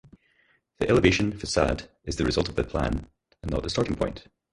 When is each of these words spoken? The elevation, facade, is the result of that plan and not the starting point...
The 0.79 0.89
elevation, 0.89 1.31
facade, 1.37 1.87
is 2.05 2.15
the 2.15 2.23
result 2.25 2.49
of 2.49 2.55
that 2.55 2.69
plan 2.69 3.05
and 3.43 3.51
not 3.51 3.61
the 3.61 3.69
starting 3.69 3.93
point... 3.95 4.25